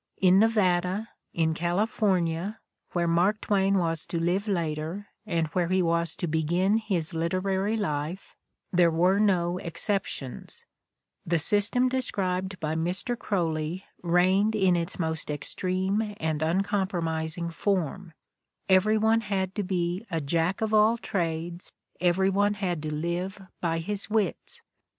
In 0.17 0.39
Nevada, 0.39 1.09
in 1.31 1.53
California, 1.53 2.59
where 2.93 3.07
Mark 3.07 3.39
Twain 3.39 3.77
was 3.77 4.07
to 4.07 4.19
live 4.19 4.47
later 4.47 5.09
and 5.27 5.45
where 5.49 5.67
he 5.67 5.83
was 5.83 6.15
to 6.15 6.25
begin 6.27 6.77
his 6.77 7.13
literary 7.13 7.77
life, 7.77 8.35
there 8.73 8.89
were 8.89 9.19
no 9.19 9.59
exceptions; 9.59 10.65
the 11.23 11.37
system 11.37 11.87
described 11.87 12.59
by 12.59 12.73
Mr. 12.73 13.15
Croly 13.15 13.85
reigned 14.01 14.55
in 14.55 14.75
its 14.75 14.97
most 14.97 15.29
extreme 15.29 16.15
and 16.17 16.41
uncompromising 16.41 17.51
form; 17.51 18.13
every 18.67 18.97
one 18.97 19.21
had 19.21 19.53
to 19.53 19.61
be 19.61 20.03
a 20.09 20.19
jack 20.19 20.61
of 20.61 20.73
all 20.73 20.97
trades, 20.97 21.71
every 21.99 22.31
one 22.31 22.55
had 22.55 22.81
to 22.81 22.91
live 22.91 23.39
by 23.61 23.77
his 23.77 24.09
wits. 24.09 24.63